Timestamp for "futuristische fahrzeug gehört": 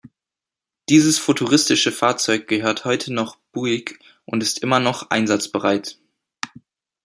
1.19-2.85